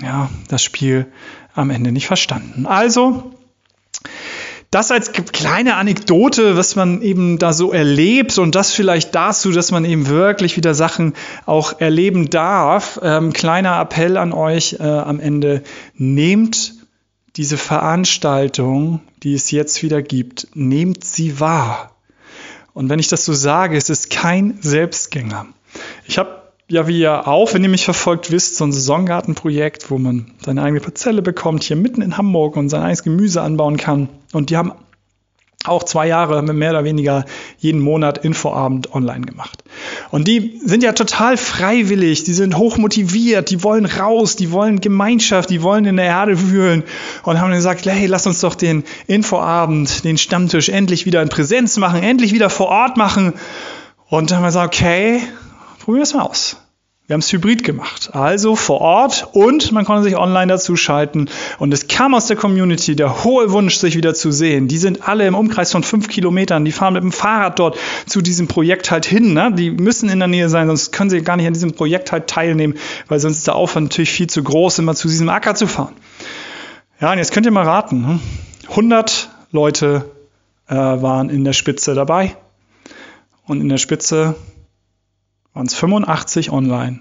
ja, 0.00 0.28
das 0.48 0.64
Spiel 0.64 1.06
am 1.56 1.70
Ende 1.70 1.90
nicht 1.90 2.06
verstanden. 2.06 2.66
Also, 2.66 3.32
das 4.70 4.90
als 4.90 5.12
kleine 5.12 5.76
Anekdote, 5.76 6.56
was 6.56 6.76
man 6.76 7.00
eben 7.00 7.38
da 7.38 7.52
so 7.52 7.72
erlebt 7.72 8.36
und 8.38 8.54
das 8.54 8.72
vielleicht 8.72 9.14
dazu, 9.14 9.52
dass 9.52 9.70
man 9.70 9.84
eben 9.84 10.08
wirklich 10.08 10.56
wieder 10.56 10.74
Sachen 10.74 11.14
auch 11.46 11.80
erleben 11.80 12.30
darf. 12.30 13.00
Ähm, 13.02 13.32
kleiner 13.32 13.80
Appell 13.80 14.16
an 14.16 14.32
euch 14.32 14.76
äh, 14.78 14.82
am 14.82 15.20
Ende, 15.20 15.62
nehmt 15.94 16.74
diese 17.36 17.56
Veranstaltung, 17.56 19.00
die 19.22 19.34
es 19.34 19.50
jetzt 19.50 19.82
wieder 19.82 20.02
gibt, 20.02 20.48
nehmt 20.54 21.04
sie 21.04 21.38
wahr. 21.38 21.92
Und 22.72 22.90
wenn 22.90 22.98
ich 22.98 23.08
das 23.08 23.24
so 23.24 23.32
sage, 23.32 23.76
es 23.76 23.88
ist 23.88 24.10
kein 24.10 24.58
Selbstgänger. 24.60 25.46
Ich 26.06 26.18
habe 26.18 26.35
ja, 26.68 26.88
wie 26.88 27.00
ihr 27.00 27.28
auch, 27.28 27.54
wenn 27.54 27.62
ihr 27.62 27.68
mich 27.68 27.84
verfolgt, 27.84 28.32
wisst, 28.32 28.56
so 28.56 28.64
ein 28.64 28.72
Saisongartenprojekt, 28.72 29.90
wo 29.90 29.98
man 29.98 30.32
seine 30.44 30.62
eigene 30.62 30.80
Parzelle 30.80 31.22
bekommt, 31.22 31.62
hier 31.62 31.76
mitten 31.76 32.02
in 32.02 32.16
Hamburg 32.16 32.56
und 32.56 32.68
sein 32.68 32.82
eigenes 32.82 33.04
Gemüse 33.04 33.40
anbauen 33.40 33.76
kann. 33.76 34.08
Und 34.32 34.50
die 34.50 34.56
haben 34.56 34.72
auch 35.64 35.84
zwei 35.84 36.06
Jahre 36.06 36.42
mehr 36.42 36.70
oder 36.70 36.84
weniger 36.84 37.24
jeden 37.58 37.80
Monat 37.80 38.18
Infoabend 38.18 38.94
online 38.94 39.26
gemacht. 39.26 39.64
Und 40.10 40.28
die 40.28 40.60
sind 40.64 40.82
ja 40.82 40.92
total 40.92 41.36
freiwillig, 41.36 42.24
die 42.24 42.34
sind 42.34 42.56
hochmotiviert, 42.56 43.50
die 43.50 43.62
wollen 43.62 43.86
raus, 43.86 44.36
die 44.36 44.52
wollen 44.52 44.80
Gemeinschaft, 44.80 45.50
die 45.50 45.62
wollen 45.62 45.84
in 45.84 45.96
der 45.96 46.06
Erde 46.06 46.50
wühlen 46.50 46.84
und 47.24 47.40
haben 47.40 47.52
gesagt, 47.52 47.86
hey, 47.86 48.06
lass 48.06 48.26
uns 48.26 48.40
doch 48.40 48.54
den 48.54 48.84
Infoabend, 49.06 50.04
den 50.04 50.18
Stammtisch 50.18 50.68
endlich 50.68 51.06
wieder 51.06 51.22
in 51.22 51.28
Präsenz 51.28 51.76
machen, 51.78 52.02
endlich 52.02 52.32
wieder 52.32 52.50
vor 52.50 52.68
Ort 52.68 52.96
machen. 52.96 53.34
Und 54.08 54.30
dann 54.30 54.38
haben 54.38 54.44
wir 54.44 54.48
gesagt, 54.48 54.74
okay, 54.74 55.20
probieren 55.78 56.00
wir 56.00 56.02
es 56.02 56.14
mal 56.14 56.22
aus. 56.22 56.56
Wir 57.06 57.14
haben 57.14 57.20
es 57.20 57.32
hybrid 57.32 57.62
gemacht, 57.62 58.10
also 58.14 58.56
vor 58.56 58.80
Ort 58.80 59.28
und 59.32 59.70
man 59.70 59.84
konnte 59.84 60.02
sich 60.02 60.16
online 60.16 60.48
dazuschalten. 60.48 61.30
Und 61.60 61.72
es 61.72 61.86
kam 61.86 62.14
aus 62.14 62.26
der 62.26 62.36
Community 62.36 62.96
der 62.96 63.22
hohe 63.22 63.52
Wunsch, 63.52 63.76
sich 63.76 63.96
wieder 63.96 64.12
zu 64.12 64.32
sehen. 64.32 64.66
Die 64.66 64.78
sind 64.78 65.06
alle 65.06 65.24
im 65.24 65.36
Umkreis 65.36 65.70
von 65.70 65.84
fünf 65.84 66.08
Kilometern, 66.08 66.64
die 66.64 66.72
fahren 66.72 66.94
mit 66.94 67.04
dem 67.04 67.12
Fahrrad 67.12 67.60
dort 67.60 67.78
zu 68.06 68.22
diesem 68.22 68.48
Projekt 68.48 68.90
halt 68.90 69.06
hin. 69.06 69.34
Ne? 69.34 69.52
Die 69.54 69.70
müssen 69.70 70.08
in 70.08 70.18
der 70.18 70.26
Nähe 70.26 70.48
sein, 70.48 70.66
sonst 70.66 70.90
können 70.90 71.08
sie 71.08 71.22
gar 71.22 71.36
nicht 71.36 71.46
an 71.46 71.52
diesem 71.52 71.74
Projekt 71.74 72.10
halt 72.10 72.26
teilnehmen, 72.26 72.74
weil 73.06 73.20
sonst 73.20 73.38
ist 73.38 73.46
der 73.46 73.54
Aufwand 73.54 73.90
natürlich 73.90 74.10
viel 74.10 74.26
zu 74.26 74.42
groß, 74.42 74.80
immer 74.80 74.96
zu 74.96 75.06
diesem 75.06 75.28
Acker 75.28 75.54
zu 75.54 75.68
fahren. 75.68 75.94
Ja, 77.00 77.12
und 77.12 77.18
jetzt 77.18 77.32
könnt 77.32 77.46
ihr 77.46 77.52
mal 77.52 77.64
raten. 77.64 78.20
100 78.68 79.28
ne? 79.30 79.46
Leute 79.52 80.10
äh, 80.66 80.74
waren 80.74 81.30
in 81.30 81.44
der 81.44 81.52
Spitze 81.52 81.94
dabei. 81.94 82.36
Und 83.46 83.60
in 83.60 83.68
der 83.68 83.78
Spitze 83.78 84.34
waren 85.56 85.66
es 85.66 85.74
85 85.74 86.52
online. 86.52 87.00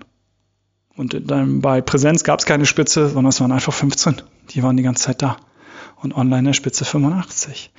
Und 0.95 1.29
dann 1.29 1.59
bei 1.59 1.81
Präsenz 1.81 2.23
gab 2.23 2.39
es 2.39 2.45
keine 2.45 2.65
Spitze, 2.65 3.09
sondern 3.09 3.29
es 3.29 3.41
waren 3.41 3.51
einfach 3.51 3.73
15. 3.73 4.21
Die 4.51 4.63
waren 4.63 4.77
die 4.77 4.83
ganze 4.83 5.03
Zeit 5.03 5.21
da. 5.21 5.35
Und 6.01 6.15
online 6.15 6.43
der 6.43 6.53
Spitze 6.53 6.85
85. 6.85 7.71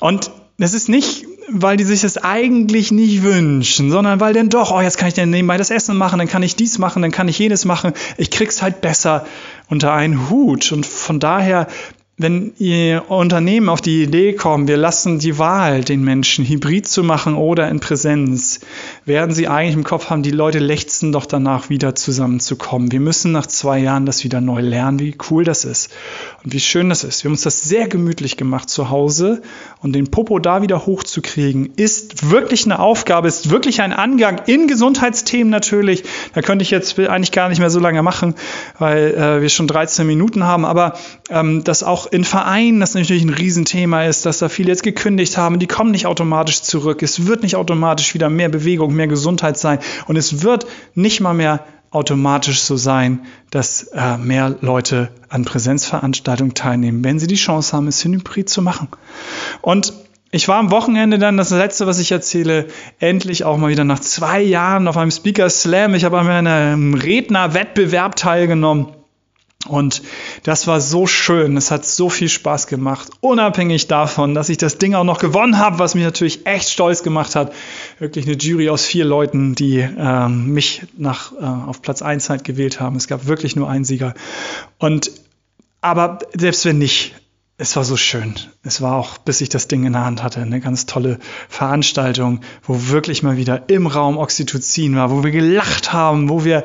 Und 0.00 0.30
das 0.58 0.74
ist 0.74 0.90
nicht, 0.90 1.24
weil 1.50 1.78
die 1.78 1.84
sich 1.84 2.02
das 2.02 2.18
eigentlich 2.18 2.90
nicht 2.90 3.22
wünschen, 3.22 3.90
sondern 3.90 4.20
weil 4.20 4.34
dann 4.34 4.50
doch, 4.50 4.70
oh, 4.70 4.82
jetzt 4.82 4.98
kann 4.98 5.08
ich 5.08 5.14
dann 5.14 5.30
nebenbei 5.30 5.56
das 5.56 5.70
Essen 5.70 5.96
machen, 5.96 6.18
dann 6.18 6.28
kann 6.28 6.42
ich 6.42 6.56
dies 6.56 6.78
machen, 6.78 7.00
dann 7.00 7.12
kann 7.12 7.28
ich 7.28 7.38
jenes 7.38 7.64
machen. 7.64 7.92
Ich 8.18 8.30
krieg's 8.30 8.60
halt 8.60 8.82
besser 8.82 9.24
unter 9.70 9.94
einen 9.94 10.28
Hut. 10.28 10.72
Und 10.72 10.84
von 10.84 11.20
daher 11.20 11.68
wenn 12.20 12.52
ihr 12.58 13.04
Unternehmen 13.08 13.68
auf 13.68 13.80
die 13.80 14.02
Idee 14.02 14.32
kommen, 14.32 14.66
wir 14.66 14.76
lassen 14.76 15.20
die 15.20 15.38
Wahl 15.38 15.84
den 15.84 16.02
Menschen 16.02 16.44
hybrid 16.44 16.88
zu 16.88 17.04
machen 17.04 17.36
oder 17.36 17.68
in 17.68 17.78
Präsenz, 17.78 18.58
werden 19.04 19.32
sie 19.32 19.46
eigentlich 19.46 19.76
im 19.76 19.84
Kopf 19.84 20.10
haben, 20.10 20.24
die 20.24 20.32
Leute 20.32 20.58
lechzen 20.58 21.12
doch 21.12 21.26
danach 21.26 21.70
wieder 21.70 21.94
zusammenzukommen. 21.94 22.90
Wir 22.90 22.98
müssen 22.98 23.30
nach 23.30 23.46
zwei 23.46 23.78
Jahren 23.78 24.04
das 24.04 24.24
wieder 24.24 24.40
neu 24.40 24.60
lernen, 24.60 24.98
wie 24.98 25.16
cool 25.30 25.44
das 25.44 25.64
ist 25.64 25.92
und 26.42 26.52
wie 26.52 26.58
schön 26.58 26.88
das 26.88 27.04
ist. 27.04 27.22
Wir 27.22 27.28
haben 27.28 27.34
uns 27.34 27.42
das 27.42 27.62
sehr 27.62 27.86
gemütlich 27.86 28.36
gemacht 28.36 28.68
zu 28.68 28.90
Hause 28.90 29.40
und 29.80 29.92
den 29.92 30.10
Popo 30.10 30.40
da 30.40 30.60
wieder 30.60 30.86
hochzukriegen, 30.86 31.70
ist 31.76 32.30
wirklich 32.30 32.64
eine 32.64 32.80
Aufgabe, 32.80 33.28
ist 33.28 33.50
wirklich 33.50 33.80
ein 33.80 33.92
Angang 33.92 34.42
in 34.46 34.66
Gesundheitsthemen 34.66 35.50
natürlich. 35.50 36.02
Da 36.34 36.42
könnte 36.42 36.64
ich 36.64 36.72
jetzt 36.72 36.98
eigentlich 36.98 37.30
gar 37.30 37.48
nicht 37.48 37.60
mehr 37.60 37.70
so 37.70 37.78
lange 37.78 38.02
machen, 38.02 38.34
weil 38.76 39.14
äh, 39.14 39.40
wir 39.40 39.48
schon 39.50 39.68
13 39.68 40.04
Minuten 40.04 40.42
haben, 40.42 40.64
aber 40.64 40.98
ähm, 41.30 41.62
das 41.62 41.84
auch 41.84 42.07
in 42.10 42.24
Vereinen, 42.24 42.80
das 42.80 42.94
natürlich 42.94 43.24
ein 43.24 43.30
Riesenthema 43.30 44.04
ist, 44.04 44.26
dass 44.26 44.38
da 44.38 44.48
viele 44.48 44.68
jetzt 44.68 44.82
gekündigt 44.82 45.36
haben, 45.36 45.58
die 45.58 45.66
kommen 45.66 45.90
nicht 45.90 46.06
automatisch 46.06 46.62
zurück. 46.62 47.02
Es 47.02 47.26
wird 47.26 47.42
nicht 47.42 47.56
automatisch 47.56 48.14
wieder 48.14 48.28
mehr 48.28 48.48
Bewegung, 48.48 48.94
mehr 48.94 49.08
Gesundheit 49.08 49.58
sein. 49.58 49.78
Und 50.06 50.16
es 50.16 50.42
wird 50.42 50.66
nicht 50.94 51.20
mal 51.20 51.34
mehr 51.34 51.64
automatisch 51.90 52.60
so 52.60 52.76
sein, 52.76 53.20
dass 53.50 53.84
äh, 53.94 54.18
mehr 54.18 54.56
Leute 54.60 55.10
an 55.28 55.44
Präsenzveranstaltungen 55.44 56.54
teilnehmen, 56.54 57.02
wenn 57.02 57.18
sie 57.18 57.26
die 57.26 57.34
Chance 57.34 57.76
haben, 57.76 57.88
es 57.88 58.04
hybrid 58.04 58.48
zu 58.48 58.60
machen. 58.60 58.88
Und 59.62 59.94
ich 60.30 60.46
war 60.48 60.58
am 60.58 60.70
Wochenende 60.70 61.18
dann, 61.18 61.38
das 61.38 61.50
letzte, 61.50 61.86
was 61.86 61.98
ich 61.98 62.12
erzähle, 62.12 62.66
endlich 62.98 63.44
auch 63.44 63.56
mal 63.56 63.70
wieder 63.70 63.84
nach 63.84 64.00
zwei 64.00 64.42
Jahren 64.42 64.86
auf 64.86 64.98
einem 64.98 65.10
Speaker 65.10 65.48
Slam. 65.48 65.94
Ich 65.94 66.04
habe 66.04 66.18
an 66.18 66.46
einem 66.46 66.92
Rednerwettbewerb 66.92 68.16
teilgenommen 68.16 68.88
und 69.66 70.02
das 70.44 70.68
war 70.68 70.80
so 70.80 71.08
schön, 71.08 71.56
es 71.56 71.72
hat 71.72 71.84
so 71.84 72.08
viel 72.08 72.28
Spaß 72.28 72.68
gemacht, 72.68 73.08
unabhängig 73.20 73.88
davon, 73.88 74.34
dass 74.34 74.48
ich 74.50 74.56
das 74.56 74.78
Ding 74.78 74.94
auch 74.94 75.02
noch 75.02 75.18
gewonnen 75.18 75.58
habe, 75.58 75.80
was 75.80 75.96
mich 75.96 76.04
natürlich 76.04 76.46
echt 76.46 76.70
stolz 76.70 77.02
gemacht 77.02 77.34
hat. 77.34 77.52
Wirklich 77.98 78.26
eine 78.26 78.36
Jury 78.36 78.68
aus 78.70 78.84
vier 78.84 79.04
Leuten, 79.04 79.56
die 79.56 79.78
ähm, 79.78 80.52
mich 80.52 80.82
nach, 80.96 81.32
äh, 81.32 81.44
auf 81.44 81.82
Platz 81.82 82.02
1 82.02 82.30
halt 82.30 82.44
gewählt 82.44 82.78
haben. 82.78 82.94
Es 82.94 83.08
gab 83.08 83.26
wirklich 83.26 83.56
nur 83.56 83.68
einen 83.68 83.84
Sieger. 83.84 84.14
Und 84.78 85.10
aber 85.80 86.20
selbst 86.36 86.64
wenn 86.64 86.78
nicht, 86.78 87.14
es 87.60 87.74
war 87.74 87.82
so 87.82 87.96
schön. 87.96 88.34
Es 88.62 88.80
war 88.80 88.94
auch, 88.94 89.18
bis 89.18 89.40
ich 89.40 89.48
das 89.48 89.66
Ding 89.66 89.84
in 89.84 89.92
der 89.92 90.04
Hand 90.04 90.22
hatte, 90.22 90.40
eine 90.40 90.60
ganz 90.60 90.86
tolle 90.86 91.18
Veranstaltung, 91.48 92.40
wo 92.62 92.88
wirklich 92.88 93.24
mal 93.24 93.36
wieder 93.36 93.68
im 93.68 93.88
Raum 93.88 94.16
Oxytocin 94.16 94.94
war, 94.94 95.10
wo 95.10 95.24
wir 95.24 95.32
gelacht 95.32 95.92
haben, 95.92 96.28
wo 96.28 96.44
wir 96.44 96.62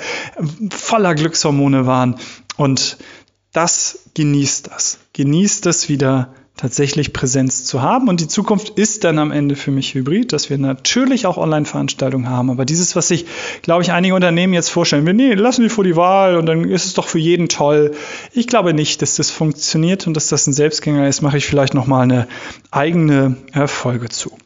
voller 0.70 1.16
Glückshormone 1.16 1.88
waren. 1.88 2.18
Und 2.58 2.98
das 3.52 4.10
genießt 4.16 4.68
das. 4.68 5.00
Genießt 5.14 5.66
es 5.68 5.90
wieder 5.90 6.34
tatsächlich 6.56 7.14
Präsenz 7.14 7.66
zu 7.66 7.82
haben. 7.82 8.08
Und 8.08 8.20
die 8.20 8.28
Zukunft 8.28 8.78
ist 8.78 9.04
dann 9.04 9.18
am 9.18 9.32
Ende 9.32 9.56
für 9.56 9.72
mich 9.72 9.96
hybrid, 9.96 10.34
dass 10.34 10.50
wir 10.50 10.58
natürlich 10.58 11.26
auch 11.26 11.38
Online-Veranstaltungen 11.38 12.30
haben. 12.30 12.52
Aber 12.52 12.64
dieses, 12.64 12.96
was 12.96 13.08
sich, 13.08 13.26
glaube 13.64 13.82
ich, 13.82 13.92
einige 13.92 14.14
Unternehmen 14.14 14.54
jetzt 14.54 14.70
vorstellen, 14.70 15.06
wir 15.06 15.14
nee, 15.14 15.34
lassen 15.34 15.64
die 15.64 15.70
vor 15.70 15.84
die 15.84 15.96
Wahl 15.96 16.36
und 16.36 16.46
dann 16.46 16.70
ist 16.70 16.86
es 16.86 16.94
doch 16.94 17.08
für 17.08 17.20
jeden 17.20 17.50
toll. 17.50 17.92
Ich 18.34 18.48
glaube 18.48 18.74
nicht, 18.74 19.02
dass 19.02 19.16
das 19.16 19.32
funktioniert 19.32 20.06
und 20.06 20.14
dass 20.14 20.28
das 20.28 20.46
ein 20.46 20.54
Selbstgänger 20.54 21.08
ist, 21.08 21.22
mache 21.22 21.38
ich 21.38 21.46
vielleicht 21.48 21.74
nochmal 21.74 22.04
eine 22.04 22.28
eigene 22.70 23.36
Folge 23.66 24.10
zu. 24.10 24.38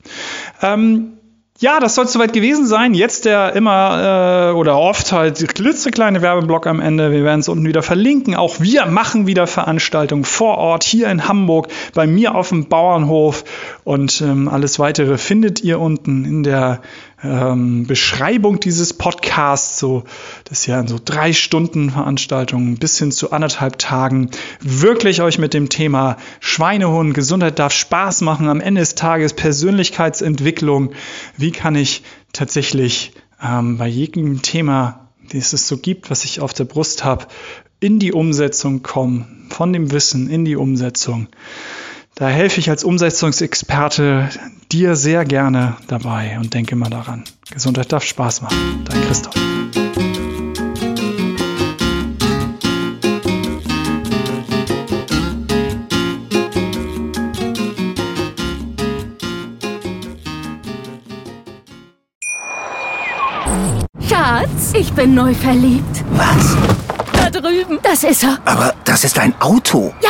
Ähm, 0.62 1.16
ja, 1.60 1.80
das 1.80 1.96
soll 1.96 2.08
soweit 2.08 2.34
gewesen 2.34 2.68
sein. 2.68 2.94
Jetzt 2.94 3.26
der 3.26 3.54
immer 3.54 4.52
äh, 4.52 4.54
oder 4.54 4.78
oft 4.78 5.12
halt 5.12 5.48
klitzekleine 5.56 6.22
Werbeblock 6.22 6.68
am 6.68 6.80
Ende. 6.80 7.12
Wir 7.12 7.24
werden 7.24 7.40
es 7.40 7.50
unten 7.50 7.66
wieder 7.66 7.82
verlinken. 7.82 8.36
Auch 8.36 8.60
wir 8.60 8.86
machen 8.86 9.26
wieder 9.26 9.48
Veranstaltungen 9.48 10.24
vor 10.24 10.58
Ort 10.60 10.84
hier 10.84 11.10
in 11.10 11.28
Hamburg 11.28 11.70
bei 11.96 12.06
mir 12.06 12.36
auf 12.36 12.50
dem 12.50 12.68
Bauernhof. 12.68 13.44
Und 13.84 14.22
ähm, 14.22 14.48
alles 14.48 14.78
weitere 14.78 15.18
findet 15.18 15.64
ihr 15.64 15.80
unten 15.80 16.26
in 16.26 16.44
der 16.44 16.82
ähm, 17.24 17.88
Beschreibung 17.88 18.59
dieses 18.59 18.93
Podcasts, 18.93 19.79
so 19.79 20.03
das 20.45 20.65
ja 20.65 20.79
in 20.79 20.88
so 20.88 21.00
drei 21.03 21.33
Stunden 21.33 21.89
Veranstaltungen 21.89 22.77
bis 22.77 23.00
hin 23.00 23.12
zu 23.12 23.31
anderthalb 23.31 23.79
Tagen 23.79 24.29
wirklich 24.59 25.21
euch 25.21 25.39
mit 25.39 25.53
dem 25.53 25.69
Thema 25.69 26.17
Schweinehund, 26.39 27.13
Gesundheit 27.13 27.59
darf 27.59 27.74
Spaß 27.74 28.21
machen, 28.21 28.50
am 28.50 28.62
Ende 28.62 28.81
des 28.81 28.95
Tages 28.95 29.33
Persönlichkeitsentwicklung, 29.33 30.91
wie 31.38 31.51
kann 31.51 31.75
ich 31.75 32.03
tatsächlich 32.33 33.13
ähm, 33.43 33.77
bei 33.77 33.88
jedem 33.88 34.41
Thema, 34.41 35.09
das 35.31 35.53
es 35.53 35.67
so 35.67 35.77
gibt, 35.77 36.12
was 36.12 36.24
ich 36.24 36.39
auf 36.39 36.53
der 36.53 36.65
Brust 36.65 37.03
habe, 37.03 37.27
in 37.79 38.00
die 38.00 38.13
Umsetzung 38.13 38.83
kommen, 38.83 39.47
von 39.50 39.74
dem 39.74 39.91
Wissen 39.91 40.29
in 40.29 40.45
die 40.45 40.55
Umsetzung. 40.55 41.27
Da 42.15 42.27
helfe 42.27 42.59
ich 42.59 42.69
als 42.69 42.83
Umsetzungsexperte 42.83 44.29
dir 44.71 44.95
sehr 44.95 45.25
gerne 45.25 45.77
dabei 45.88 46.38
und 46.39 46.53
denke 46.53 46.74
immer 46.74 46.89
daran. 46.89 47.24
Gesundheit 47.51 47.91
darf 47.91 48.03
Spaß 48.03 48.41
machen. 48.41 48.86
Dein 48.86 49.01
Christoph. 49.05 49.33
Schatz, 64.07 64.74
ich 64.74 64.91
bin 64.93 65.13
neu 65.13 65.33
verliebt. 65.33 66.03
Was? 66.12 66.57
Da 67.13 67.29
drüben. 67.29 67.79
Das 67.83 68.03
ist 68.03 68.24
er. 68.24 68.38
Aber 68.45 68.74
das 68.83 69.03
ist 69.03 69.17
ein 69.19 69.33
Auto. 69.39 69.93
Ja, 70.01 70.09